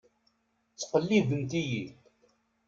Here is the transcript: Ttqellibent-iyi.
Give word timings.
Ttqellibent-iyi. 0.73 1.83